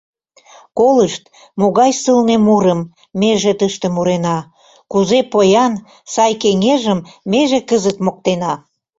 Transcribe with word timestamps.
Колышт, 0.79 1.23
могай 1.59 1.91
сылне 2.01 2.35
мурым 2.45 2.79
Меже 3.19 3.53
тыште 3.59 3.87
мурена, 3.95 4.37
Кузе 4.91 5.19
поян, 5.31 5.73
сай 6.13 6.31
кеҥежым 6.41 6.99
Меже 7.31 7.59
кызыт 7.69 7.97
моктена! 8.05 8.53